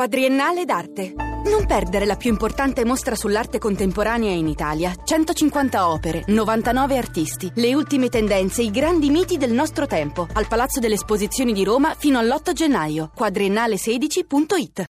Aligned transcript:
Quadriennale 0.00 0.64
d'arte. 0.64 1.12
Non 1.44 1.66
perdere 1.66 2.06
la 2.06 2.16
più 2.16 2.30
importante 2.30 2.86
mostra 2.86 3.14
sull'arte 3.14 3.58
contemporanea 3.58 4.32
in 4.32 4.48
Italia. 4.48 4.94
150 5.04 5.90
opere, 5.90 6.24
99 6.26 6.96
artisti, 6.96 7.52
le 7.56 7.74
ultime 7.74 8.08
tendenze, 8.08 8.62
i 8.62 8.70
grandi 8.70 9.10
miti 9.10 9.36
del 9.36 9.52
nostro 9.52 9.86
tempo. 9.86 10.26
Al 10.32 10.48
Palazzo 10.48 10.80
delle 10.80 10.94
Esposizioni 10.94 11.52
di 11.52 11.64
Roma 11.64 11.94
fino 11.94 12.18
all'8 12.18 12.52
gennaio. 12.52 13.10
Quadriennale16.it. 13.14 14.84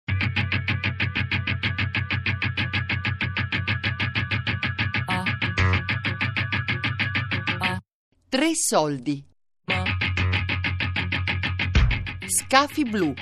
Tre 8.28 8.50
soldi. 8.54 9.24
Scafi 12.28 12.84
blu. 12.84 13.12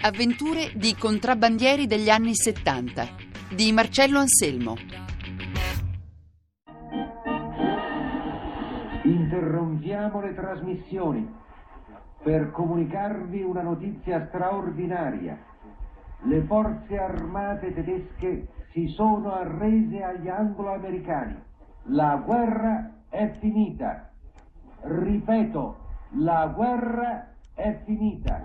Avventure 0.00 0.70
di 0.76 0.94
contrabbandieri 0.94 1.88
degli 1.88 2.08
anni 2.08 2.32
70 2.32 3.08
di 3.52 3.72
Marcello 3.72 4.20
Anselmo. 4.20 4.76
Interrompiamo 9.02 10.20
le 10.20 10.34
trasmissioni 10.34 11.28
per 12.22 12.52
comunicarvi 12.52 13.42
una 13.42 13.62
notizia 13.62 14.24
straordinaria. 14.28 15.36
Le 16.22 16.42
forze 16.42 16.96
armate 16.96 17.74
tedesche 17.74 18.46
si 18.70 18.86
sono 18.94 19.32
arrese 19.32 20.00
agli 20.00 20.28
anglo-americani. 20.28 21.36
La 21.86 22.22
guerra 22.24 23.02
è 23.08 23.36
finita. 23.40 24.10
Ripeto, 24.80 25.76
la 26.18 26.46
guerra 26.54 27.34
è 27.52 27.80
finita. 27.84 28.44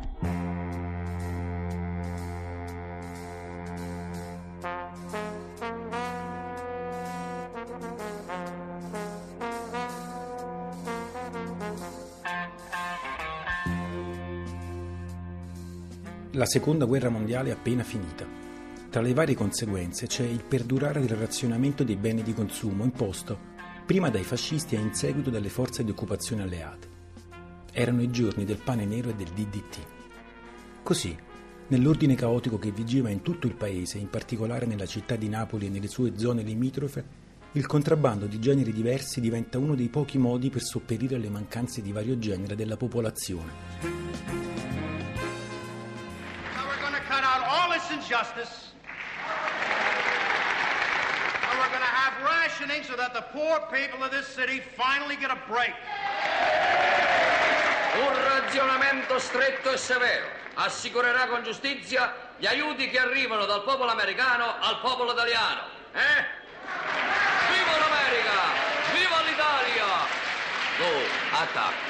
La 16.36 16.48
seconda 16.48 16.86
guerra 16.86 17.10
mondiale 17.10 17.50
è 17.50 17.52
appena 17.52 17.84
finita. 17.84 18.26
Tra 18.90 19.02
le 19.02 19.14
varie 19.14 19.36
conseguenze 19.36 20.08
c'è 20.08 20.24
il 20.24 20.44
perdurare 20.44 21.00
del 21.00 21.16
razionamento 21.16 21.84
dei 21.84 21.96
beni 21.96 22.24
di 22.24 22.34
consumo 22.34 22.84
imposto 22.84 23.38
prima 23.86 24.10
dai 24.10 24.24
fascisti 24.24 24.74
e 24.74 24.80
in 24.80 24.96
seguito 24.96 25.30
dalle 25.30 25.50
forze 25.50 25.84
di 25.84 25.92
occupazione 25.92 26.42
alleate. 26.42 26.88
Erano 27.72 28.02
i 28.02 28.10
giorni 28.10 28.46
del 28.46 28.58
pane 28.58 28.84
nero 28.84 29.12
e 29.12 29.14
del 29.14 29.28
DDT. 29.28 29.78
Così, 30.82 31.16
nell'ordine 31.68 32.16
caotico 32.16 32.58
che 32.58 32.72
vigeva 32.72 33.10
in 33.10 33.22
tutto 33.22 33.46
il 33.46 33.56
paese, 33.56 34.00
in 34.00 34.10
particolare 34.10 34.66
nella 34.66 34.88
città 34.88 35.16
di 35.16 35.30
Napoli 35.30 35.68
e 35.68 35.70
nelle 35.70 35.88
sue 35.88 36.18
zone 36.18 36.42
limitrofe, 36.42 37.06
il 37.52 37.68
contrabbando 37.68 38.26
di 38.26 38.40
generi 38.40 38.74
diversi 38.74 39.22
diventa 39.22 39.60
uno 39.60 39.76
dei 39.76 39.90
pochi 39.90 40.18
modi 40.18 40.50
per 40.50 40.64
sopperire 40.64 41.16
alle 41.16 41.30
mancanze 41.30 41.84
di 41.84 41.92
vario 41.92 42.18
genere 42.18 42.56
della 42.56 42.76
popolazione. 42.76 44.53
Injustice. 48.04 48.72
And 51.50 51.60
we're 51.60 51.70
going 51.70 51.80
to 51.80 51.96
have 52.04 52.14
rationing 52.24 52.84
so 52.84 52.96
that 52.98 53.14
the 53.14 53.22
poor 53.32 53.60
people 53.72 54.04
of 54.04 54.12
this 54.12 54.28
city 54.28 54.60
finally 54.76 55.16
get 55.16 55.32
a 55.32 55.40
break. 55.48 55.74
Un 57.96 58.14
ragionamento 58.28 59.20
stretto 59.20 59.72
e 59.72 59.78
severo 59.78 60.26
assicurerà 60.56 61.28
con 61.28 61.44
giustizia 61.44 62.14
gli 62.38 62.46
aiuti 62.46 62.90
che 62.90 63.00
arrivano 63.00 63.46
dal 63.46 63.64
popolo 63.64 63.92
americano 63.92 64.56
al 64.60 64.80
popolo 64.82 65.14
italiano. 65.14 65.62
Eh? 65.94 66.26
Viva 67.54 67.78
l'America! 67.78 68.52
Viva 68.92 69.22
l'Italia! 69.24 69.86
Go, 70.78 70.92
attacca! 71.32 71.82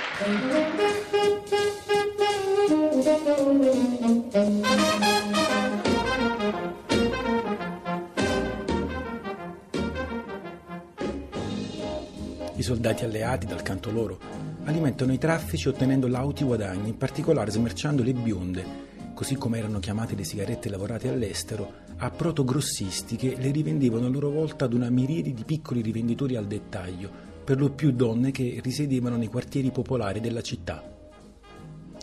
I 12.64 12.66
soldati 12.66 13.04
alleati, 13.04 13.46
dal 13.46 13.62
canto 13.62 13.92
loro, 13.92 14.18
alimentano 14.64 15.12
i 15.12 15.18
traffici 15.18 15.68
ottenendo 15.68 16.08
lauti 16.08 16.46
guadagni, 16.46 16.88
in 16.88 16.98
particolare 16.98 17.52
smerciando 17.52 18.04
le 18.04 18.14
bionde, 18.14 18.66
così 19.14 19.36
come 19.36 19.58
erano 19.58 19.80
chiamate 19.80 20.16
le 20.16 20.24
sigarette 20.24 20.70
lavorate 20.70 21.10
all'estero, 21.10 21.74
a 21.98 22.10
protogrossisti 22.10 23.18
che 23.18 23.36
le 23.38 23.52
rivendevano 23.52 24.06
a 24.06 24.10
loro 24.10 24.30
volta 24.30 24.64
ad 24.64 24.72
una 24.72 24.90
miriade 24.90 25.34
di 25.34 25.44
piccoli 25.44 25.82
rivenditori 25.82 26.38
al 26.38 26.48
dettaglio, 26.48 27.12
per 27.44 27.60
lo 27.60 27.70
più 27.70 27.92
donne 27.92 28.32
che 28.32 28.62
risiedevano 28.64 29.18
nei 29.18 29.28
quartieri 29.28 29.70
popolari 29.70 30.22
della 30.22 30.42
città. 30.42 30.82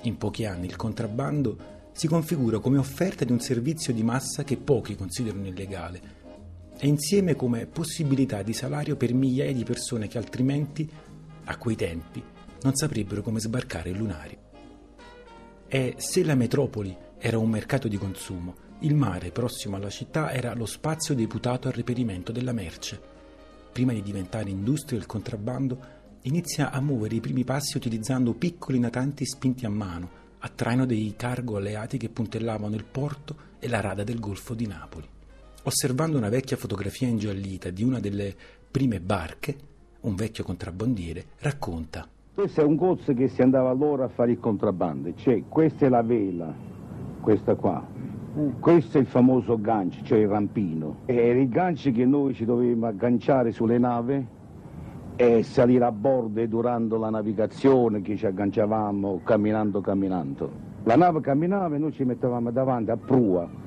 In 0.03 0.19
pochi 0.19 0.45
anni 0.45 0.67
il 0.67 0.77
contrabbando 0.77 1.57
si 1.93 2.07
configura 2.07 2.59
come 2.59 2.77
offerta 2.77 3.25
di 3.25 3.33
un 3.33 3.41
servizio 3.41 3.95
di 3.95 4.03
massa 4.03 4.45
che 4.45 4.59
pochi 4.59 4.95
considerano 4.95 5.47
illegale 5.47 6.20
e 6.83 6.89
insieme 6.89 7.37
come 7.37 7.67
possibilità 7.67 8.43
di 8.43 8.55
salario 8.55 8.97
per 8.97 9.13
migliaia 9.13 9.53
di 9.53 9.65
persone 9.65 10.09
che 10.09 10.17
altrimenti, 10.17 10.89
a 11.45 11.57
quei 11.59 11.77
tempi, 11.77 12.23
non 12.63 12.75
saprebbero 12.75 13.21
come 13.21 13.39
sbarcare 13.39 13.91
il 13.91 13.99
lunario. 13.99 14.39
E 15.69 15.95
se 15.99 16.25
la 16.25 16.35
metropoli 16.35 16.97
era 17.19 17.37
un 17.37 17.51
mercato 17.51 17.87
di 17.87 17.99
consumo, 17.99 18.69
il 18.81 18.95
mare 18.95 19.31
prossimo 19.31 19.77
alla 19.77 19.91
città 19.91 20.33
era 20.33 20.55
lo 20.55 20.65
spazio 20.65 21.15
deputato 21.15 21.69
al 21.69 21.75
reperimento 21.75 22.33
della 22.33 22.53
merce. 22.53 22.99
Prima 23.73 23.93
di 23.93 24.01
diventare 24.01 24.49
industria 24.49 24.99
il 24.99 25.05
contrabbando 25.05 25.79
inizia 26.23 26.71
a 26.71 26.81
muovere 26.81 27.17
i 27.17 27.21
primi 27.21 27.45
passi 27.45 27.77
utilizzando 27.77 28.33
piccoli 28.33 28.79
natanti 28.79 29.27
spinti 29.27 29.67
a 29.67 29.71
mano, 29.71 30.09
a 30.39 30.49
traino 30.49 30.87
dei 30.87 31.13
cargo 31.15 31.59
alleati 31.59 31.99
che 31.99 32.09
puntellavano 32.09 32.75
il 32.75 32.85
porto 32.85 33.37
e 33.59 33.69
la 33.69 33.81
rada 33.81 34.03
del 34.03 34.19
Golfo 34.19 34.55
di 34.55 34.67
Napoli. 34.67 35.19
Osservando 35.63 36.17
una 36.17 36.31
vecchia 36.31 36.57
fotografia 36.57 37.07
ingiallita 37.07 37.69
di 37.69 37.85
una 37.85 38.01
delle 38.01 38.35
prime 38.71 38.99
barche, 38.99 39.55
un 40.01 40.15
vecchio 40.15 40.43
contrabbandiere 40.43 41.25
racconta. 41.41 42.09
Questo 42.33 42.63
è 42.63 42.65
un 42.65 42.77
gozzo 42.77 43.13
che 43.13 43.29
si 43.29 43.43
andava 43.43 43.69
allora 43.69 44.05
a 44.05 44.09
fare 44.09 44.31
il 44.31 44.41
contrabbando, 44.41 45.13
cioè 45.17 45.43
questa 45.47 45.85
è 45.85 45.91
la 45.91 46.01
vela, 46.01 46.55
questa 47.21 47.57
qua. 47.57 47.87
Questo 48.59 48.97
è 48.97 49.03
il 49.03 49.07
famoso 49.07 49.61
gancio, 49.61 50.03
cioè 50.03 50.21
il 50.21 50.29
rampino. 50.29 51.01
Era 51.05 51.39
il 51.39 51.49
gancio 51.51 51.91
che 51.91 52.07
noi 52.07 52.33
ci 52.33 52.47
dovevamo 52.47 52.87
agganciare 52.87 53.53
sulle 53.53 53.77
navi 53.77 54.27
e 55.17 55.43
salire 55.43 55.85
a 55.85 55.93
bordo 55.93 56.47
durante 56.47 56.97
la 56.97 57.11
navigazione 57.11 58.01
che 58.01 58.17
ci 58.17 58.25
agganciavamo 58.25 59.21
camminando 59.25 59.83
camminando. 59.83 60.51
La 60.85 60.97
nave 60.97 61.21
camminava 61.21 61.77
e 61.77 61.79
noi 61.79 61.93
ci 61.93 62.05
mettevamo 62.05 62.51
davanti 62.51 62.91
a 62.91 62.97
prua 62.97 63.60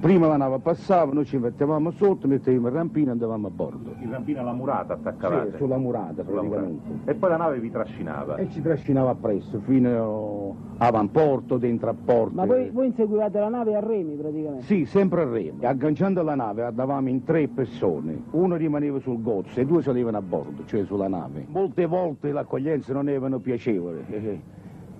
Prima 0.00 0.26
la 0.26 0.36
nave 0.36 0.58
passava, 0.58 1.12
noi 1.12 1.24
ci 1.24 1.38
mettevamo 1.38 1.90
sotto, 1.92 2.28
mettevamo 2.28 2.68
il 2.68 2.74
rampino 2.74 3.08
e 3.08 3.12
andavamo 3.12 3.46
a 3.46 3.50
bordo. 3.50 3.94
Il 4.00 4.10
rampino 4.10 4.40
alla 4.40 4.52
murata 4.52 4.94
attaccavate? 4.94 5.52
Sì, 5.52 5.56
sulla 5.56 5.78
murata 5.78 6.22
sulla 6.22 6.40
praticamente. 6.40 6.88
Murata. 6.88 7.10
E 7.10 7.14
poi 7.14 7.30
la 7.30 7.36
nave 7.36 7.58
vi 7.58 7.70
trascinava? 7.70 8.36
E 8.36 8.50
ci 8.50 8.60
trascinava 8.60 9.10
appresso, 9.10 9.60
fino 9.60 10.56
a 10.76 10.86
avamporto, 10.86 11.56
dentro 11.56 11.90
a 11.90 11.94
porto. 11.94 12.34
Ma 12.34 12.44
voi, 12.44 12.70
voi 12.70 12.86
inseguivate 12.86 13.38
la 13.38 13.48
nave 13.48 13.74
a 13.76 13.80
remi 13.80 14.14
praticamente? 14.14 14.64
Sì, 14.64 14.84
sempre 14.84 15.22
a 15.22 15.30
remi. 15.30 15.64
Agganciando 15.64 16.22
la 16.22 16.34
nave 16.34 16.64
andavamo 16.64 17.08
in 17.08 17.24
tre 17.24 17.48
persone. 17.48 18.24
Uno 18.32 18.56
rimaneva 18.56 18.98
sul 18.98 19.22
gozzo 19.22 19.58
e 19.58 19.64
due 19.64 19.80
salivano 19.80 20.18
a 20.18 20.22
bordo, 20.22 20.64
cioè 20.66 20.84
sulla 20.84 21.08
nave. 21.08 21.46
Molte 21.48 21.86
volte 21.86 22.30
l'accoglienza 22.30 22.92
non 22.92 23.08
erano 23.08 23.38
piacevole. 23.38 24.04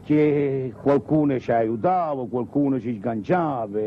Che 0.03 0.73
qualcuno 0.83 1.39
ci 1.39 1.51
aiutava, 1.51 2.27
qualcuno 2.27 2.79
ci 2.79 2.95
sganciava 2.95 3.79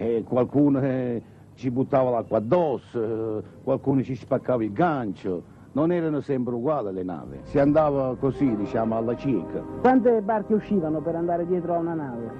e 0.00 0.24
qualcuno 0.26 0.80
eh, 0.80 1.22
ci 1.56 1.70
buttava 1.70 2.08
l'acqua 2.08 2.38
addosso, 2.38 3.38
eh, 3.38 3.42
qualcuno 3.62 4.02
ci 4.02 4.14
spaccava 4.14 4.64
il 4.64 4.72
gancio. 4.72 5.58
Non 5.72 5.92
erano 5.92 6.22
sempre 6.22 6.54
uguali 6.54 6.90
le 6.90 7.02
navi, 7.02 7.38
si 7.42 7.58
andava 7.58 8.16
così, 8.18 8.56
diciamo, 8.56 8.96
alla 8.96 9.14
cieca. 9.14 9.62
Quante 9.82 10.22
barche 10.22 10.54
uscivano 10.54 11.00
per 11.00 11.16
andare 11.16 11.46
dietro 11.46 11.74
a 11.74 11.78
una 11.78 11.94
nave? 11.94 12.30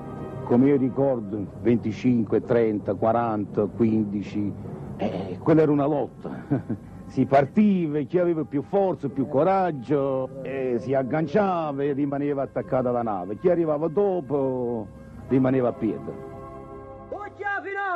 Come 0.44 0.68
io 0.68 0.76
ricordo, 0.76 1.38
25, 1.60 2.40
30, 2.40 2.94
40, 2.94 3.66
15, 3.66 4.52
eh, 4.96 5.38
quella 5.38 5.60
era 5.60 5.70
una 5.70 5.86
lotta. 5.86 6.30
si 7.08 7.26
partiva, 7.26 8.00
chi 8.00 8.18
aveva 8.18 8.42
più 8.44 8.62
forza, 8.62 9.08
più 9.10 9.28
coraggio, 9.28 10.42
eh, 10.42 10.76
si 10.78 10.94
agganciava 10.94 11.82
e 11.82 11.92
rimaneva 11.92 12.42
attaccato 12.42 12.88
alla 12.88 13.02
nave. 13.02 13.36
Chi 13.36 13.50
arrivava 13.50 13.86
dopo 13.88 14.86
rimaneva 15.28 15.68
a 15.68 15.72
piedi. 15.72 16.38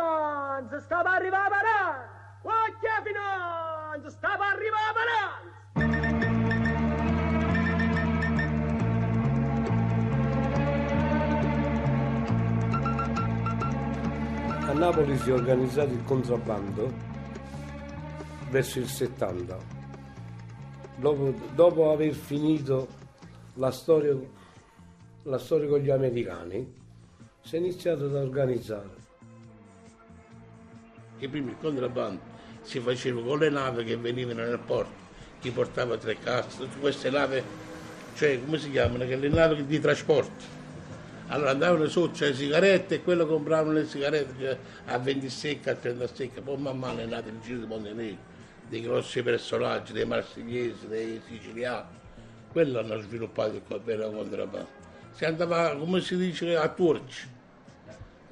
Finanza, 0.04 0.80
sta 0.80 0.98
per 0.98 1.12
arrivare 1.12 1.54
a 1.54 2.04
Occhia 2.42 3.02
finanza, 3.02 4.10
sta 4.10 4.36
per 4.36 4.46
arrivare 4.52 5.10
a 14.68 14.72
Napoli 14.74 15.16
si 15.16 15.30
è 15.30 15.32
organizzato 15.32 15.92
il 15.92 16.04
contrabbando 16.04 16.92
verso 18.50 18.78
il 18.80 18.86
70, 18.86 19.56
dopo, 20.96 21.32
dopo 21.54 21.90
aver 21.90 22.12
finito 22.12 22.88
la 23.54 23.70
storia, 23.70 24.14
la 25.22 25.38
storia 25.38 25.68
con 25.68 25.78
gli 25.78 25.90
americani, 25.90 26.74
si 27.40 27.56
è 27.56 27.58
iniziato 27.58 28.04
ad 28.04 28.14
organizzare. 28.14 29.03
Che 31.24 31.30
prima 31.30 31.52
il 31.52 31.56
contrabbando 31.58 32.20
si 32.60 32.80
faceva 32.80 33.22
con 33.22 33.38
le 33.38 33.48
navi 33.48 33.82
che 33.82 33.96
venivano 33.96 34.44
nel 34.44 34.58
porto, 34.58 34.92
chi 35.40 35.50
portava 35.50 35.96
tre 35.96 36.18
casse, 36.18 36.68
queste 36.78 37.08
navi, 37.08 37.42
cioè 38.14 38.38
come 38.44 38.58
si 38.58 38.70
chiamano, 38.70 39.06
che 39.06 39.16
le 39.16 39.30
navi 39.30 39.64
di 39.64 39.80
trasporto. 39.80 40.44
Allora 41.28 41.52
andavano 41.52 41.88
su, 41.88 42.10
c'è 42.10 42.28
le 42.28 42.34
sigarette 42.34 42.96
e 42.96 43.02
quello 43.02 43.26
compravano 43.26 43.72
le 43.72 43.86
sigarette 43.86 44.34
cioè, 44.38 44.58
a 44.84 44.98
20 44.98 45.30
secche, 45.30 45.70
a 45.70 45.74
30 45.74 46.06
secche, 46.08 46.42
poi 46.42 46.58
man 46.58 46.78
mano 46.78 47.00
è 47.00 47.06
nato 47.06 47.30
il 47.30 47.40
giro 47.42 47.60
di 47.60 47.66
Montenegro, 47.68 48.18
dei 48.68 48.82
grossi 48.82 49.22
personaggi, 49.22 49.94
dei 49.94 50.04
marsigliesi, 50.04 50.86
dei 50.88 51.22
siciliani, 51.26 51.88
quello 52.52 52.80
hanno 52.80 53.00
sviluppato 53.00 53.62
il 53.66 53.80
vero 53.82 54.10
contrabbando. 54.10 54.68
Si 55.12 55.24
andava, 55.24 55.74
come 55.74 56.02
si 56.02 56.18
dice, 56.18 56.54
a 56.54 56.68
Turci, 56.68 57.28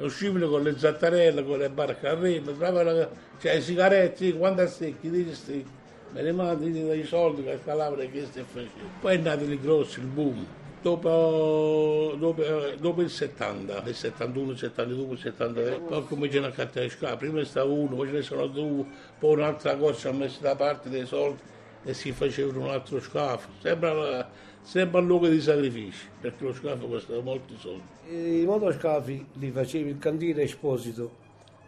uscivano 0.04 0.49
con 0.49 0.62
le 0.62 0.78
zattarelle, 0.78 1.44
con 1.44 1.58
le 1.58 1.70
barche 1.70 2.08
a 2.08 2.14
remo, 2.14 2.52
trovavano, 2.52 3.08
cioè, 3.40 3.54
le 3.54 3.60
sigarette, 3.60 4.37
quando 4.37 4.62
a 4.62 4.66
secchi, 4.66 5.10
dici 5.10 5.34
secchi, 5.34 5.70
me 6.12 6.22
ne 6.22 6.32
mandi 6.32 6.72
dei 6.72 7.04
soldi 7.04 7.43
che 7.44 7.58
calavano 7.64 8.02
e 8.02 8.10
questo 8.10 8.40
e 8.40 8.43
facevano. 8.43 8.90
Poi 9.00 9.14
è 9.14 9.19
nato 9.19 9.44
il 9.44 9.60
grosso, 9.60 10.00
il 10.00 10.06
boom 10.06 10.46
dopo, 10.82 12.14
dopo, 12.19 12.43
dopo, 12.78 13.02
il 13.02 13.10
70, 13.10 13.84
il 13.87 13.94
71, 13.94 14.56
72, 14.56 15.16
73, 15.16 15.81
poi 15.87 16.04
cominciano 16.04 16.46
a 16.46 16.50
cattare 16.50 16.88
scala, 16.90 17.16
prima 17.16 17.43
stava 17.44 17.70
uno, 17.70 17.94
poi 17.94 18.08
ce 18.08 18.12
ne 18.14 18.22
sono 18.22 18.46
due, 18.49 18.84
poi 19.19 19.34
un'altra 19.34 19.76
cosa 19.76 20.08
ha 20.08 20.12
messo 20.12 20.40
da 20.40 20.56
parte 20.56 20.88
dei 20.88 21.06
soldi 21.06 21.40
e 21.84 21.94
si 21.94 22.12
faceva 22.12 22.58
un 22.58 22.69
altro 22.69 23.00
scafo, 23.00 23.49
sembra, 23.60 24.28
sembra 24.62 25.00
un 25.00 25.06
luogo 25.06 25.29
di 25.29 25.41
sacrifici, 25.41 26.06
perché 26.20 26.44
lo 26.44 26.55
scafo 26.55 26.87
costava 26.87 27.20
molti 27.20 27.56
soldi. 27.59 27.82
I 28.09 28.44
motoscafi 28.44 29.26
li 29.35 29.50
faceva 29.50 29.88
il 29.91 29.99
cantiere 29.99 30.43
Esposito, 30.43 31.20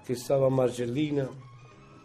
che 0.05 0.15
stava 0.15 0.47
a 0.47 0.51
Margellina, 0.51 1.29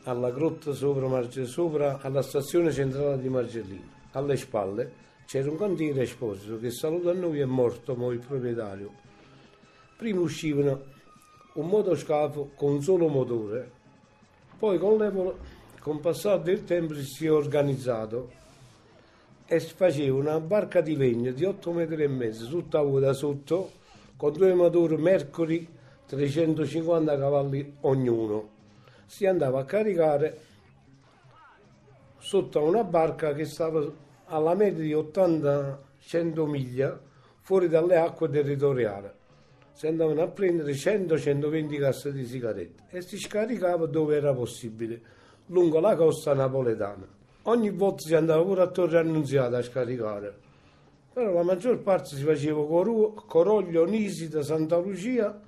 alla 0.04 0.32
grotta 0.32 0.74
sopra, 0.74 1.08
Marge, 1.08 1.46
sopra 1.46 2.00
alla 2.02 2.22
stazione 2.22 2.72
centrale 2.72 3.20
di 3.20 3.30
Margellina, 3.30 3.88
alle 4.12 4.38
spalle 4.38 5.08
c'era 5.26 5.52
un 5.52 5.58
cantiere 5.58 6.02
esposito 6.02 6.58
che 6.58 6.72
saluta 6.72 7.12
a 7.12 7.14
noi 7.14 7.40
è 7.40 7.46
morto 7.46 7.96
mo 7.96 8.10
il 8.10 8.18
proprietario. 8.18 8.92
Prima 9.96 10.22
uscivano 10.22 10.82
un 11.54 11.68
motoscafo 11.68 12.52
con 12.56 12.72
un 12.72 12.82
solo 12.82 13.08
motore, 13.10 13.72
poi 14.58 14.80
con 14.80 14.98
l'epoca, 14.98 15.38
con 15.82 16.00
passaggio 16.00 16.44
del 16.44 16.64
tempo 16.64 16.96
si 16.96 17.28
è 17.28 17.32
organizzato 17.32 18.32
e 19.52 19.60
faceva 19.62 20.16
una 20.16 20.40
barca 20.40 20.80
di 20.80 20.96
legno 20.96 21.32
di 21.32 21.44
8 21.44 21.72
metri 21.72 22.04
e 22.04 22.08
mezzo, 22.08 22.48
tutta 22.48 22.84
da 22.84 23.14
sotto, 23.14 23.72
con 24.16 24.32
due 24.32 24.54
motori 24.54 24.96
Mercury 24.96 25.68
350 26.06 27.18
cavalli 27.18 27.78
ognuno. 27.82 28.50
Si 29.08 29.26
andava 29.26 29.62
a 29.62 29.66
caricare 29.66 30.40
sotto 32.20 32.62
una 32.62 32.84
barca 32.84 33.34
che 33.34 33.46
stava 33.46 33.92
alla 34.26 34.54
media 34.54 34.84
di 34.84 34.94
80-100 34.94 36.46
miglia 36.48 37.00
fuori 37.40 37.68
dalle 37.68 37.96
acque 37.96 38.30
territoriali. 38.30 39.10
Si 39.72 39.88
andavano 39.88 40.22
a 40.22 40.28
prendere 40.28 40.74
100-120 40.74 41.80
casse 41.80 42.14
di 42.14 42.24
sigarette 42.24 42.84
e 42.90 43.02
si 43.02 43.18
scaricava 43.18 43.88
dove 43.88 44.16
era 44.16 44.32
possibile, 44.32 45.02
lungo 45.48 45.80
la 45.80 45.96
costa 45.96 46.36
napoletana. 46.36 47.18
Ogni 47.44 47.70
volta 47.72 48.02
si 48.04 48.14
andava 48.16 48.44
pure 48.44 48.62
a 48.62 48.68
Torre 48.68 49.00
Annunziata 49.00 49.58
a 49.58 49.62
scaricare, 49.62 50.38
però 51.14 51.32
la 51.32 51.44
maggior 51.44 51.80
parte 51.80 52.16
si 52.16 52.24
faceva 52.24 52.66
Coroglio, 52.66 53.86
Nisida, 53.86 54.44
Santa 54.44 54.78
Lucia, 54.78 55.40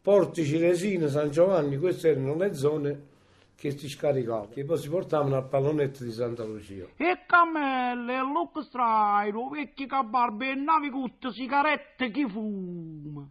Porti 0.00 0.44
Ciresina, 0.44 1.08
San 1.08 1.30
Giovanni, 1.30 1.78
queste 1.78 2.10
erano 2.10 2.34
le 2.36 2.54
zone 2.54 3.10
che 3.54 3.70
si 3.76 3.88
scaricava, 3.88 4.48
che 4.48 4.64
poi 4.64 4.76
si 4.76 4.88
portavano 4.88 5.36
al 5.36 5.48
pallonetto 5.48 6.04
di 6.04 6.10
Santa 6.12 6.44
Lucia. 6.44 6.86
E 6.96 7.20
camelle, 7.26 8.18
look 8.18 8.60
strairo, 8.62 9.48
vecchi 9.48 9.86
cabarbe 9.86 10.50
e 10.50 10.54
navicutte, 10.54 11.30
sigarette, 11.30 12.10
chi 12.10 12.28
fuma. 12.28 13.26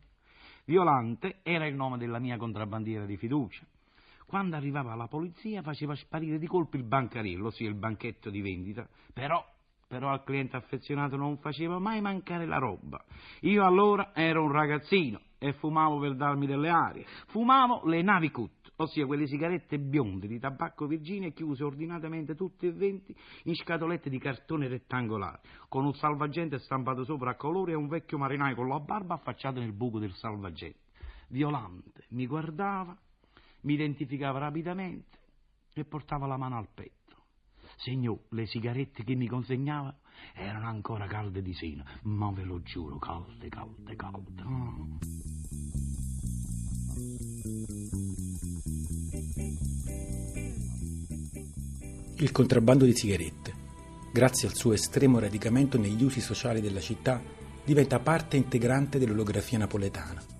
Violante 0.66 1.40
era 1.44 1.68
il 1.68 1.76
nome 1.76 1.98
della 1.98 2.20
mia 2.20 2.38
contrabbandiera 2.38 3.06
di 3.06 3.18
fiducia. 3.18 3.66
Quando 4.32 4.56
arrivava 4.56 4.96
la 4.96 5.08
polizia 5.08 5.62
faceva 5.62 5.94
sparire 5.94 6.40
di 6.40 6.48
colpo 6.48 6.78
il 6.78 6.86
bancarillo, 6.86 7.48
ossia 7.48 7.68
il 7.68 7.76
banchetto 7.76 8.30
di 8.30 8.40
vendita, 8.40 8.88
però 9.12 9.46
però 9.86 10.10
al 10.10 10.24
cliente 10.24 10.56
affezionato 10.56 11.18
non 11.18 11.38
faceva 11.40 11.78
mai 11.80 12.00
mancare 12.00 12.46
la 12.46 12.58
roba. 12.58 13.04
Io 13.42 13.66
allora 13.66 14.16
ero 14.16 14.42
un 14.42 14.52
ragazzino 14.54 15.20
e 15.38 15.52
fumavo 15.52 16.00
per 16.00 16.16
darmi 16.16 16.48
delle 16.48 16.70
arie. 16.70 17.06
Fumavo 17.28 17.82
le 17.84 18.02
navicut 18.02 18.72
ossia 18.78 19.06
quelle 19.06 19.28
sigarette 19.28 19.78
bionde 19.78 20.28
di 20.28 20.40
tabacco 20.40 20.88
virgine 20.88 21.34
chiuse 21.34 21.66
ordinatamente 21.66 22.34
tutte 22.34 22.68
e 22.68 22.72
venti 22.72 23.14
in 23.44 23.56
scatolette 23.56 24.10
di 24.10 24.18
cartone 24.18 24.70
rettangolare, 24.70 25.42
con 25.68 25.84
un 25.84 25.94
salvagente 25.96 26.58
stampato 26.60 27.04
sopra 27.04 27.32
a 27.32 27.36
colore 27.36 27.74
e 27.74 27.76
un 27.76 27.90
vecchio 27.90 28.18
marinaio 28.18 28.56
con 28.56 28.70
la 28.70 28.80
barba 28.80 29.16
affacciata 29.16 29.60
nel 29.60 29.74
buco 29.74 30.00
del 30.00 30.14
salvagente. 30.14 30.80
Violante 31.28 32.06
mi 32.12 32.26
guardava, 32.26 32.98
mi 33.62 33.74
identificava 33.74 34.40
rapidamente 34.40 35.20
e 35.74 35.86
portava 35.86 36.28
la 36.28 36.38
mano 36.38 36.58
al 36.58 36.68
petto. 36.74 37.00
Segnò 37.78 38.18
le 38.30 38.46
sigarette 38.46 39.04
che 39.04 39.16
mi 39.16 39.28
consegnava 39.28 39.96
erano 40.36 40.68
ancora 40.68 41.08
calde 41.08 41.42
di 41.42 41.54
seno, 41.54 41.84
ma 42.04 42.32
ve 42.32 42.44
lo 42.44 42.62
giuro, 42.62 42.98
calde, 42.98 43.50
calde, 43.50 43.96
calde. 43.96 44.44
Oh. 44.44 45.00
Il 52.18 52.32
contrabbando 52.32 52.86
di 52.86 52.94
sigarette, 52.94 53.54
grazie 54.14 54.48
al 54.48 54.54
suo 54.54 54.74
estremo 54.74 55.18
radicamento 55.18 55.80
negli 55.80 56.04
usi 56.04 56.22
sociali 56.22 56.62
della 56.62 56.80
città, 56.80 57.20
diventa 57.64 58.00
parte 58.00 58.38
integrante 58.38 59.00
dell'olografia 59.00 59.58
napoletana. 59.58 60.31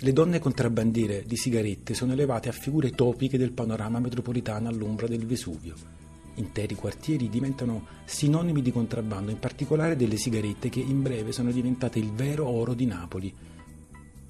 Le 0.00 0.12
donne 0.12 0.38
contrabbandiere 0.38 1.24
di 1.26 1.36
sigarette 1.36 1.92
sono 1.92 2.12
elevate 2.12 2.48
a 2.48 2.52
figure 2.52 2.92
topiche 2.92 3.36
del 3.36 3.50
panorama 3.50 3.98
metropolitano 3.98 4.68
all'ombra 4.68 5.08
del 5.08 5.26
Vesuvio. 5.26 5.74
Interi 6.36 6.76
quartieri 6.76 7.28
diventano 7.28 7.84
sinonimi 8.04 8.62
di 8.62 8.70
contrabbando, 8.70 9.32
in 9.32 9.40
particolare 9.40 9.96
delle 9.96 10.16
sigarette 10.16 10.68
che 10.68 10.78
in 10.78 11.02
breve 11.02 11.32
sono 11.32 11.50
diventate 11.50 11.98
il 11.98 12.12
vero 12.12 12.46
oro 12.46 12.74
di 12.74 12.86
Napoli, 12.86 13.34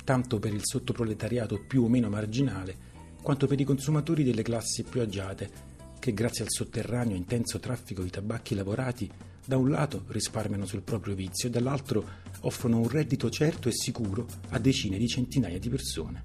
tanto 0.04 0.38
per 0.38 0.54
il 0.54 0.62
sottoproletariato 0.62 1.62
più 1.66 1.82
o 1.82 1.88
meno 1.88 2.08
marginale, 2.08 2.74
quanto 3.20 3.46
per 3.46 3.60
i 3.60 3.64
consumatori 3.64 4.24
delle 4.24 4.40
classi 4.40 4.84
più 4.84 5.02
agiate, 5.02 5.50
che 5.98 6.14
grazie 6.14 6.44
al 6.44 6.50
sotterraneo 6.50 7.14
intenso 7.14 7.58
traffico 7.58 8.02
di 8.02 8.08
tabacchi 8.08 8.54
lavorati, 8.54 9.10
da 9.48 9.56
un 9.56 9.70
lato 9.70 10.04
risparmiano 10.08 10.66
sul 10.66 10.82
proprio 10.82 11.14
vizio 11.14 11.48
dall'altro 11.48 12.04
offrono 12.40 12.80
un 12.80 12.86
reddito 12.86 13.30
certo 13.30 13.70
e 13.70 13.72
sicuro 13.72 14.26
a 14.50 14.58
decine 14.58 14.98
di 14.98 15.08
centinaia 15.08 15.58
di 15.58 15.70
persone. 15.70 16.22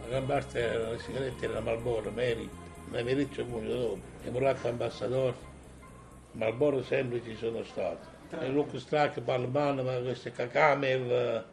La 0.00 0.08
gran 0.08 0.26
parte 0.26 0.60
delle 0.60 0.98
sigarette 0.98 1.44
era 1.44 1.60
Marlboro, 1.60 2.10
Mary, 2.10 2.50
ma 2.88 3.00
mi 3.02 3.12
riccio 3.12 3.44
pure 3.44 3.68
dopo. 3.68 4.00
E 4.24 4.30
Muratto 4.30 4.66
ambasciatore, 4.66 5.36
Marlboro 6.32 6.82
sempre 6.82 7.22
ci 7.22 7.36
sono 7.36 7.62
stato. 7.62 8.17
E 8.30 8.48
Luca 8.48 8.78
Strack, 8.78 9.20
Balmano, 9.20 9.82
ma 9.82 9.96
queste 9.96 10.32
Cacamer, 10.32 11.44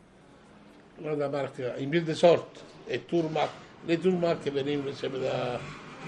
guarda 0.98 1.30
marca, 1.30 1.76
in 1.78 1.90
Bill 1.90 2.10
Sort 2.12 2.62
e 2.86 3.06
Turmac, 3.06 3.50
le 3.86 4.00
Turmac 4.00 4.50
venivano 4.52 4.92
sempre 4.94 5.20
da, 5.20 5.58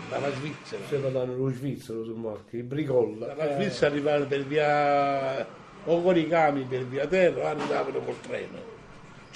dalla 0.10 0.32
Svizzera. 0.32 0.84
Sempre 0.88 1.12
dallo 1.12 1.50
Svizzero, 1.50 2.04
Turmac, 2.04 2.52
i 2.52 2.64
Bricolla. 2.64 3.34
Dalla 3.34 3.56
Svizzera 3.56 3.92
arrivavano 3.92 4.26
per 4.26 4.46
via, 4.46 5.48
o 5.86 6.02
con 6.02 6.18
i 6.18 6.28
cami 6.28 6.64
per 6.64 6.86
via 6.86 7.08
terra, 7.08 7.50
arrivavano 7.50 8.00
col 8.00 8.20
treno 8.20 8.76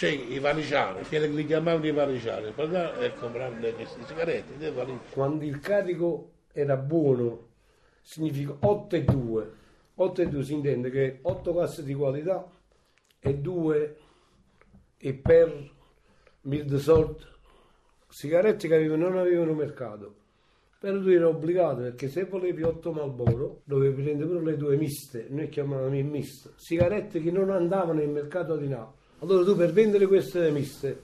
cioè 0.01 0.09
i 0.09 0.39
vaniciani, 0.39 1.01
che 1.01 1.19
li 1.27 1.45
chiamavano 1.45 1.85
i 1.85 1.91
vaniciani, 1.91 2.51
per 2.53 2.65
andare 2.65 3.05
e 3.05 3.13
comprare 3.13 3.73
queste 3.73 3.99
sigarette. 4.07 4.73
Quando 5.11 5.43
il 5.43 5.59
carico 5.59 6.31
era 6.51 6.75
buono, 6.75 7.49
significa 8.01 8.55
8 8.59 8.95
e 8.95 9.03
2. 9.03 9.51
8 10.01 10.21
e 10.21 10.27
2 10.27 10.43
si 10.43 10.53
intende 10.53 10.89
che 10.89 11.19
8 11.21 11.53
casse 11.53 11.83
di 11.83 11.93
qualità 11.93 12.49
e 13.19 13.37
2 13.37 13.97
e 14.97 15.13
per 15.13 15.69
sort 16.77 17.29
sigarette 18.07 18.67
che 18.67 18.75
avevano, 18.75 19.09
non 19.09 19.17
avevano 19.19 19.53
mercato. 19.53 20.15
Però 20.79 20.99
tu 20.99 21.09
eri 21.09 21.23
obbligato 21.23 21.81
perché 21.81 22.07
se 22.07 22.25
volevi 22.25 22.63
8 22.63 22.91
Malboro 22.91 23.61
dovevi 23.65 24.01
prendere 24.01 24.27
pure 24.27 24.43
le 24.43 24.57
due 24.57 24.75
miste, 24.77 25.27
noi 25.29 25.47
chiamavamo 25.47 25.95
il 25.95 26.05
misto, 26.05 26.53
sigarette 26.55 27.21
che 27.21 27.29
non 27.29 27.51
andavano 27.51 27.99
nel 27.99 28.09
mercato 28.09 28.57
di 28.57 28.67
Napoli. 28.67 28.97
Allora 29.19 29.43
tu 29.45 29.55
per 29.55 29.71
vendere 29.71 30.07
queste 30.07 30.49
miste 30.49 30.99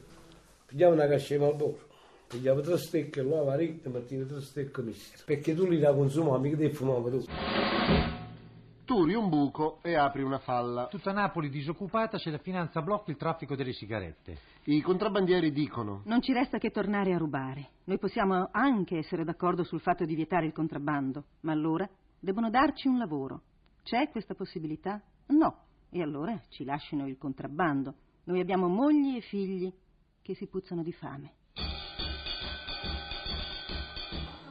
pigliavi 0.66 0.96
una 0.96 1.08
cascia 1.08 1.36
di 1.36 1.42
Malboro, 1.42 1.88
pigliavi 2.28 2.62
tre 2.64 2.78
stecche, 2.78 3.22
lo 3.22 3.40
avari 3.40 3.80
e 3.84 3.90
mettevi 3.90 4.26
tre 4.26 4.42
stecche 4.42 4.82
miste, 4.82 5.22
perché 5.24 5.54
tu 5.54 5.68
li 5.68 5.78
da 5.78 5.94
consumavi, 5.94 6.50
mica 6.50 6.58
te 6.58 6.70
fumavi 6.72 7.10
tu. 7.12 7.26
Turi 8.88 9.16
un 9.16 9.28
buco 9.28 9.80
e 9.82 9.96
apri 9.96 10.24
una 10.24 10.40
falla. 10.40 10.88
Tutta 10.88 11.12
Napoli 11.12 11.50
disoccupata 11.50 12.18
se 12.18 12.30
la 12.30 12.38
finanza 12.38 12.82
blocca 12.82 13.12
il 13.12 13.18
traffico 13.18 13.54
delle 13.54 13.74
sigarette. 13.74 14.38
I 14.64 14.80
contrabbandieri 14.80 15.52
dicono 15.52 16.04
Non 16.06 16.22
ci 16.22 16.32
resta 16.32 16.58
che 16.58 16.72
tornare 16.72 17.12
a 17.12 17.18
rubare. 17.18 17.72
Noi 17.84 18.00
possiamo 18.00 18.48
anche 18.50 19.00
essere 19.00 19.26
d'accordo 19.26 19.66
sul 19.66 19.82
fatto 19.82 20.06
di 20.06 20.16
vietare 20.16 20.46
il 20.46 20.54
contrabbando, 20.54 21.26
ma 21.42 21.52
allora 21.52 21.86
devono 22.18 22.50
darci 22.50 22.88
un 22.88 22.98
lavoro. 22.98 23.42
C'è 23.84 24.08
questa 24.10 24.36
possibilità? 24.36 25.02
No. 25.26 25.64
E 25.90 26.02
allora 26.02 26.42
ci 26.48 26.64
lasciano 26.64 27.08
il 27.08 27.18
contrabbando. 27.18 27.94
Noi 28.24 28.40
abbiamo 28.40 28.70
mogli 28.70 29.18
e 29.18 29.22
figli 29.22 29.70
che 30.22 30.34
si 30.34 30.48
puzzano 30.48 30.82
di 30.82 30.94
fame. 30.94 31.34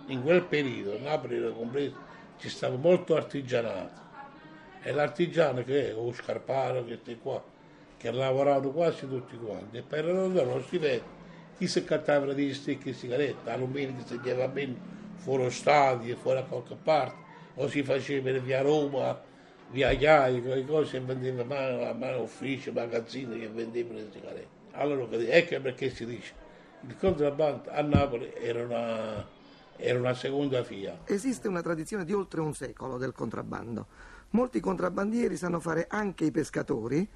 In 0.08 0.20
quel 0.20 0.44
periodo, 0.44 1.00
Napoli 1.00 1.36
era 1.36 1.52
compreso, 1.52 1.96
ci 2.36 2.50
stava 2.50 2.76
molto 2.76 3.16
artigianato. 3.16 4.05
E 4.86 4.92
l'artigiano 4.92 5.64
che 5.64 5.90
è 5.90 5.96
o 5.96 6.12
Scarparo, 6.12 6.84
che 6.84 7.00
è 7.04 7.18
qua, 7.20 7.42
che 7.96 8.06
ha 8.06 8.12
lavorato 8.12 8.70
quasi 8.70 9.08
tutti 9.08 9.36
quanti, 9.36 9.78
e 9.78 9.82
per 9.82 10.04
non 10.04 10.32
dare 10.32 10.46
uno 10.46 10.60
stipendio, 10.60 11.02
chi 11.58 11.66
si 11.66 11.82
cattava 11.82 12.32
di 12.32 12.54
stecche 12.54 12.90
e 12.90 12.92
sigarette, 12.92 13.50
almeno 13.50 13.96
che 13.96 14.04
si 14.06 14.20
chiama 14.20 14.46
bene 14.46 14.76
fuori 15.16 15.50
stadi, 15.50 16.14
fuori 16.14 16.38
a 16.38 16.44
qualche 16.44 16.76
parte, 16.80 17.16
o 17.56 17.66
si 17.66 17.82
faceva 17.82 18.30
via 18.38 18.62
Roma, 18.62 19.20
via 19.72 19.92
Chiai, 19.94 20.40
quelle 20.40 20.64
cose, 20.64 20.98
e 20.98 21.00
vendeva 21.00 21.42
mano 21.42 21.82
a 21.84 21.92
mano 21.92 22.22
uffici, 22.22 22.70
magazzini 22.70 23.40
che 23.40 23.48
vendevano 23.48 23.98
le 23.98 24.08
sigarette. 24.12 24.48
Allora, 24.70 25.16
ecco 25.16 25.60
perché 25.62 25.90
si 25.90 26.06
dice, 26.06 26.32
il 26.86 26.96
contrabbando 26.96 27.70
a 27.72 27.82
Napoli 27.82 28.32
era 28.40 28.62
una, 28.62 29.26
era 29.74 29.98
una 29.98 30.14
seconda 30.14 30.60
via. 30.60 31.00
Esiste 31.06 31.48
una 31.48 31.60
tradizione 31.60 32.04
di 32.04 32.12
oltre 32.12 32.40
un 32.40 32.54
secolo 32.54 32.98
del 32.98 33.10
contrabbando. 33.10 34.14
Molti 34.36 34.60
contrabbandieri 34.60 35.34
sanno 35.34 35.60
fare 35.60 35.86
anche 35.88 36.26
i 36.26 36.30
pescatori. 36.30 37.08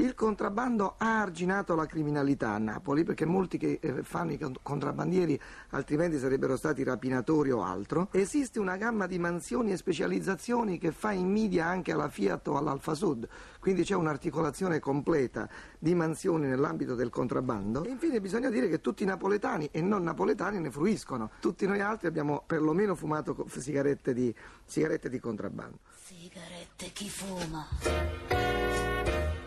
Il 0.00 0.14
contrabbando 0.14 0.94
ha 0.96 1.20
arginato 1.20 1.74
la 1.74 1.84
criminalità 1.84 2.52
a 2.52 2.58
Napoli 2.58 3.04
perché 3.04 3.26
molti 3.26 3.58
che 3.58 3.80
eh, 3.82 4.02
fanno 4.02 4.32
i 4.32 4.38
contrabbandieri 4.62 5.38
altrimenti 5.72 6.18
sarebbero 6.18 6.56
stati 6.56 6.82
rapinatori 6.82 7.50
o 7.50 7.62
altro. 7.62 8.08
Esiste 8.12 8.58
una 8.58 8.78
gamma 8.78 9.06
di 9.06 9.18
mansioni 9.18 9.72
e 9.72 9.76
specializzazioni 9.76 10.78
che 10.78 10.90
fa 10.90 11.12
invidia 11.12 11.66
anche 11.66 11.92
alla 11.92 12.08
Fiat 12.08 12.48
o 12.48 12.56
all'Alfa 12.56 12.94
Sud, 12.94 13.28
quindi 13.60 13.82
c'è 13.82 13.94
un'articolazione 13.94 14.78
completa 14.78 15.46
di 15.78 15.94
mansioni 15.94 16.46
nell'ambito 16.46 16.94
del 16.94 17.10
contrabbando. 17.10 17.84
E 17.84 17.90
infine 17.90 18.22
bisogna 18.22 18.48
dire 18.48 18.70
che 18.70 18.80
tutti 18.80 19.02
i 19.02 19.06
napoletani 19.06 19.68
e 19.70 19.82
non 19.82 20.02
napoletani 20.02 20.60
ne 20.60 20.70
fruiscono. 20.70 21.32
Tutti 21.40 21.66
noi 21.66 21.82
altri 21.82 22.06
abbiamo 22.06 22.42
perlomeno 22.46 22.94
fumato 22.94 23.44
sigarette 23.48 24.14
di, 24.14 24.34
sigarette 24.64 25.10
di 25.10 25.20
contrabbando. 25.20 25.78
Sigarette 25.92 26.90
chi 26.90 27.10
fuma? 27.10 27.68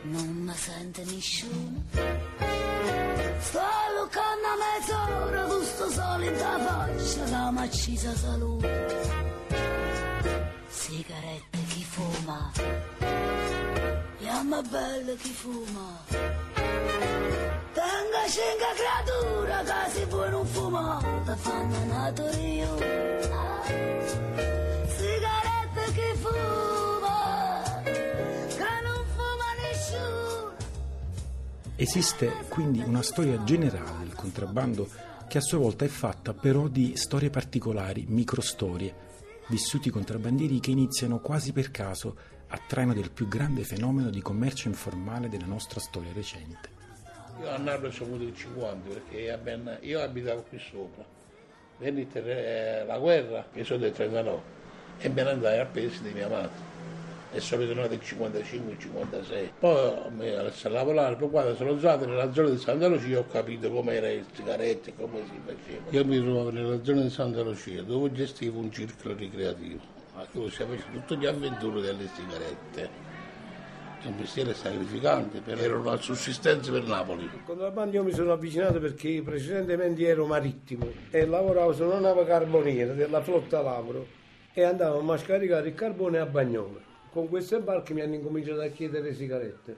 Non 0.03 0.27
mi 0.27 0.53
sente 0.53 1.03
nessuno. 1.05 1.81
Sto 3.39 3.59
lucando 3.97 4.47
a 4.47 4.55
mezz'ora 4.61 5.43
con 5.43 5.63
sto 5.63 5.89
sole 5.89 6.25
in 6.27 6.35
faccia, 6.35 7.29
la 7.29 7.51
macisa 7.51 8.13
salute. 8.15 9.21
Sigarette 10.67 11.57
chi 11.69 11.83
fuma? 11.83 12.51
Chiama 14.19 14.61
bella 14.61 15.13
chi 15.15 15.31
fuma. 15.31 16.03
Tenga 17.71 18.27
cinque 18.27 18.71
creatura 18.75 19.63
che 19.63 19.89
si 19.91 20.05
può 20.07 20.27
non 20.29 20.45
fumare, 20.45 21.21
ti 21.25 21.33
fanno 21.37 21.85
nato 21.85 22.23
io. 22.39 22.77
Sigarette 24.97 25.93
chi 25.93 26.17
fuma? 26.19 26.92
Esiste 31.75 32.31
quindi 32.49 32.81
una 32.81 33.01
storia 33.01 33.43
generale 33.43 34.05
del 34.05 34.13
contrabbando 34.13 34.87
che 35.27 35.39
a 35.39 35.41
sua 35.41 35.57
volta 35.57 35.83
è 35.83 35.87
fatta 35.87 36.33
però 36.33 36.67
di 36.67 36.95
storie 36.95 37.31
particolari, 37.31 38.05
microstorie, 38.07 38.93
vissuti 39.47 39.89
contrabbandieri 39.89 40.59
che 40.59 40.69
iniziano 40.69 41.19
quasi 41.19 41.51
per 41.51 41.71
caso 41.71 42.15
a 42.47 42.59
traino 42.67 42.93
del 42.93 43.09
più 43.09 43.27
grande 43.27 43.63
fenomeno 43.63 44.11
di 44.11 44.21
commercio 44.21 44.67
informale 44.67 45.29
della 45.29 45.47
nostra 45.47 45.79
storia 45.79 46.13
recente. 46.13 46.69
Io 47.41 47.49
a 47.49 47.57
Napoli 47.57 47.91
sono 47.91 48.11
venuto 48.11 48.29
il 48.29 48.35
50 48.35 48.89
perché 48.89 49.79
io 49.81 49.99
abitavo 49.99 50.43
qui 50.43 50.59
sopra. 50.59 51.03
Venne 51.79 52.85
la 52.85 52.99
guerra, 52.99 53.47
che 53.51 53.63
sono 53.63 53.79
del 53.79 53.91
39, 53.91 54.41
e 54.99 55.09
me 55.09 55.23
ne 55.23 55.29
andai 55.31 55.59
a 55.59 55.65
pesi 55.65 56.03
di 56.03 56.11
mia 56.13 56.29
madre. 56.29 56.72
E 57.33 57.39
sono 57.39 57.65
tornato 57.65 57.89
nel 57.89 58.01
55-56. 58.03 59.49
Poi 59.59 60.35
a 60.35 60.69
lavorare, 60.69 61.15
poi 61.15 61.29
quando 61.29 61.55
sono 61.55 61.77
stato 61.79 62.05
nella 62.05 62.31
zona 62.31 62.49
di 62.49 62.57
Santa 62.57 62.87
Lucia 62.87 63.19
ho 63.19 63.25
capito 63.27 63.71
com'era 63.71 64.09
il 64.09 64.25
sigaretto 64.31 64.89
e 64.89 64.93
come 64.95 65.23
si 65.25 65.39
faceva. 65.43 65.89
Io 65.89 66.05
mi 66.05 66.21
trovavo 66.21 66.51
nella 66.51 66.83
zona 66.83 67.01
di 67.01 67.09
Santa 67.09 67.41
Lucia 67.41 67.81
dove 67.81 68.11
gestivo 68.11 68.59
un 68.59 68.71
circolo 68.71 69.15
ricreativo 69.15 70.01
tu 70.31 70.49
si 70.49 70.63
faceva 70.63 70.83
tutte 70.91 71.15
le 71.15 71.27
avventure 71.27 71.81
delle 71.81 72.09
sigarette. 72.13 73.11
È 74.01 74.07
un 74.07 74.15
mestiere 74.17 74.53
sacrificante, 74.53 75.39
per, 75.39 75.59
era 75.59 75.77
una 75.77 75.95
sussistenza 75.97 76.71
per 76.71 76.83
Napoli. 76.83 77.23
Il 77.23 77.43
contrabbando 77.45 77.95
io 77.95 78.03
mi 78.03 78.11
sono 78.11 78.33
avvicinato 78.33 78.79
perché 78.79 79.21
precedentemente 79.23 80.05
ero 80.05 80.25
marittimo 80.25 80.87
e 81.09 81.25
lavoravo 81.25 81.73
su 81.73 81.83
una 81.83 81.99
nave 81.99 82.25
carboniera 82.25 82.93
della 82.93 83.21
flotta 83.21 83.61
Lavro 83.61 84.05
e 84.53 84.63
andavamo 84.63 85.13
a 85.13 85.17
scaricare 85.17 85.69
il 85.69 85.75
carbone 85.75 86.19
a 86.19 86.25
Bagnolo. 86.25 86.92
Con 87.13 87.29
queste 87.29 87.59
barche 87.59 87.93
mi 87.93 88.01
hanno 88.01 88.15
incominciato 88.15 88.61
a 88.61 88.67
chiedere 88.69 89.13
sigarette. 89.13 89.77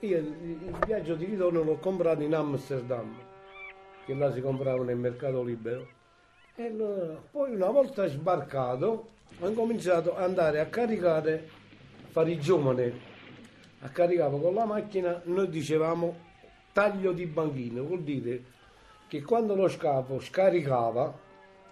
Io 0.00 0.16
il 0.16 0.78
viaggio 0.86 1.14
di 1.14 1.26
ritorno 1.26 1.62
l'ho 1.62 1.76
comprato 1.76 2.22
in 2.22 2.34
Amsterdam, 2.34 3.14
che 4.06 4.14
là 4.14 4.32
si 4.32 4.40
comprava 4.40 4.82
nel 4.84 4.96
mercato 4.96 5.42
libero 5.42 5.86
e 6.54 6.74
poi 7.30 7.54
una 7.54 7.68
volta 7.68 8.06
sbarcato 8.08 9.08
ho 9.38 9.48
incominciato 9.48 10.16
ad 10.16 10.22
andare 10.22 10.60
a 10.60 10.66
caricare, 10.66 11.48
a 12.04 12.08
fare 12.08 12.30
i 12.30 12.40
giovani. 12.40 13.00
A 13.80 13.88
caricare 13.90 14.40
con 14.40 14.54
la 14.54 14.64
macchina, 14.64 15.20
noi 15.26 15.50
dicevamo 15.50 16.16
taglio 16.72 17.12
di 17.12 17.26
banchino, 17.26 17.84
vuol 17.84 18.02
dire 18.02 18.42
che 19.08 19.22
quando 19.22 19.54
lo 19.54 19.68
scafo 19.68 20.18
scaricava, 20.18 21.16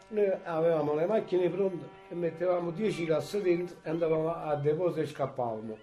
noi 0.09 0.31
avevamo 0.45 0.95
le 0.95 1.07
macchine 1.07 1.49
pronte 1.49 1.85
e 2.09 2.15
mettevamo 2.15 2.71
10 2.71 3.05
casse 3.07 3.43
dentro 3.43 3.77
e 3.83 3.91
andavamo 3.91 4.35
a 4.35 4.55
deposito 4.57 5.01
e 5.01 5.07
scappavamo. 5.07 5.77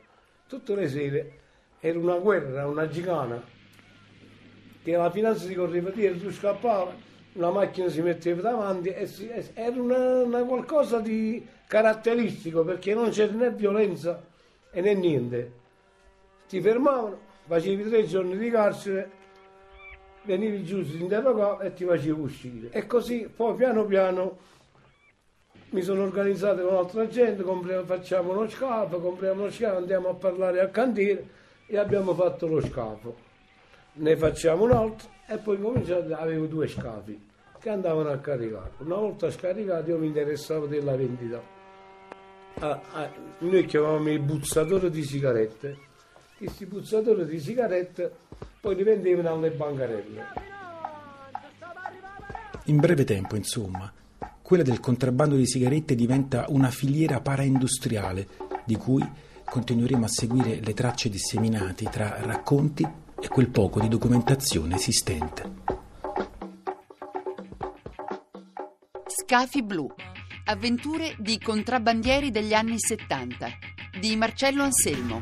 Tutte 0.47 0.75
le 0.75 0.87
sere 0.87 1.39
era 1.79 1.99
una 1.99 2.17
guerra, 2.17 2.67
una 2.67 2.87
gigana, 2.87 3.41
che 4.81 4.95
la 4.95 5.09
finanza 5.11 5.45
si 5.45 5.53
correva 5.53 5.89
dietro, 5.89 6.19
tu 6.27 6.31
scappavi, 6.31 6.91
una 7.33 7.51
macchina 7.51 7.89
si 7.89 8.01
metteva 8.01 8.41
davanti 8.41 8.89
e 8.89 9.07
si- 9.07 9.29
era 9.53 9.81
una, 9.81 10.23
una 10.23 10.43
qualcosa 10.43 10.99
di 10.99 11.45
caratteristico 11.67 12.63
perché 12.63 12.93
non 12.93 13.09
c'era 13.09 13.33
né 13.33 13.51
violenza 13.51 14.23
né 14.71 14.93
niente. 14.93 15.51
Ti 16.47 16.61
fermavano, 16.61 17.17
facevi 17.47 17.89
tre 17.89 18.05
giorni 18.05 18.37
di 18.37 18.49
carcere, 18.49 19.09
venivi 20.23 20.63
giù, 20.63 20.83
ti 20.83 21.01
interrogava 21.01 21.63
e 21.63 21.73
ti 21.73 21.85
facevi 21.85 22.19
uscire. 22.19 22.69
E 22.71 22.85
così 22.85 23.29
poi 23.33 23.55
piano 23.55 23.85
piano 23.85 24.37
mi 25.69 25.81
sono 25.81 26.03
organizzato 26.03 26.65
con 26.65 26.75
altra 26.75 27.07
gente, 27.07 27.43
compriamo- 27.43 27.85
facciamo 27.85 28.31
uno 28.31 28.47
scafo, 28.47 28.99
compriamo 28.99 29.41
uno 29.41 29.51
scafo, 29.51 29.77
andiamo 29.77 30.09
a 30.09 30.13
parlare 30.13 30.59
al 30.59 30.71
cantiere 30.71 31.27
e 31.65 31.77
abbiamo 31.77 32.13
fatto 32.13 32.47
lo 32.47 32.61
scafo. 32.61 33.15
Ne 33.93 34.15
facciamo 34.15 34.63
un 34.63 34.71
altro 34.71 35.09
e 35.27 35.37
poi 35.37 35.59
cominciato, 35.59 36.13
avevo 36.15 36.45
due 36.45 36.67
scafi 36.67 37.31
che 37.59 37.69
andavano 37.69 38.09
a 38.09 38.17
caricare. 38.17 38.71
Una 38.79 38.97
volta 38.97 39.31
scaricati 39.31 39.89
io 39.89 39.97
mi 39.97 40.07
interessavo 40.07 40.65
della 40.67 40.95
vendita. 40.95 41.41
Ah, 42.59 42.81
ah, 42.91 43.09
noi 43.39 43.65
chiamavamo 43.65 44.11
i 44.11 44.19
buzzatori 44.19 44.89
di 44.89 45.03
sigarette. 45.03 45.77
Questi 46.37 46.65
buzzatori 46.65 47.25
di 47.25 47.39
sigarette 47.39 48.11
poi 48.59 48.75
li 48.75 48.83
vendevano 48.83 49.33
alle 49.33 49.51
bancarelle. 49.51 50.23
In 52.65 52.77
breve 52.77 53.03
tempo, 53.03 53.35
insomma, 53.35 53.91
quella 54.41 54.63
del 54.63 54.79
contrabbando 54.79 55.35
di 55.35 55.45
sigarette 55.45 55.95
diventa 55.95 56.45
una 56.49 56.69
filiera 56.69 57.19
paraindustriale 57.19 58.27
di 58.65 58.75
cui 58.75 59.05
continueremo 59.43 60.05
a 60.05 60.09
seguire 60.09 60.59
le 60.61 60.73
tracce 60.73 61.09
disseminate 61.09 61.85
tra 61.85 62.17
racconti 62.21 62.83
e 63.19 63.27
quel 63.27 63.49
poco 63.49 63.79
di 63.79 63.87
documentazione 63.87 64.75
esistente. 64.75 65.61
Scafi 69.05 69.63
blu. 69.63 69.87
Avventure 70.45 71.15
di 71.19 71.39
contrabbandieri 71.39 72.31
degli 72.31 72.53
anni 72.53 72.79
70 72.79 73.47
di 73.99 74.15
Marcello 74.15 74.63
Anselmo. 74.63 75.21